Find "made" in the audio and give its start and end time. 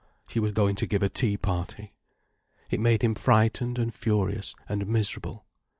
2.79-3.03